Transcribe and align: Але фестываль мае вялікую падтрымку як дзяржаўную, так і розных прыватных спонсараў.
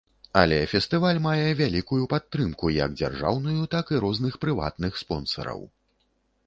Але 0.39 0.57
фестываль 0.71 1.19
мае 1.25 1.49
вялікую 1.59 1.99
падтрымку 2.13 2.73
як 2.77 2.97
дзяржаўную, 3.01 3.61
так 3.75 3.85
і 3.95 4.01
розных 4.07 4.33
прыватных 4.47 4.93
спонсараў. 5.05 5.61